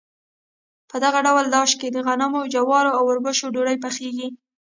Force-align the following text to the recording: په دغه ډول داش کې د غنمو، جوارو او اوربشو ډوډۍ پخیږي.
په 0.89 0.95
دغه 1.03 1.19
ډول 1.27 1.45
داش 1.55 1.71
کې 1.79 1.87
د 1.91 1.97
غنمو، 2.05 2.41
جوارو 2.53 2.91
او 2.97 3.03
اوربشو 3.07 3.53
ډوډۍ 3.53 3.77
پخیږي. 3.85 4.29